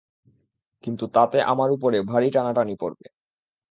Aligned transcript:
কিন্তু 0.83 1.05
তাতে 1.15 1.37
আমার 1.43 1.69
উপরে 1.71 1.97
ভারি 2.03 2.29
টানাটানি 2.31 2.73
পড়বে। 2.75 3.05